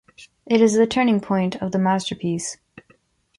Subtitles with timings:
[0.47, 2.57] It is the turning point of the masterpiece.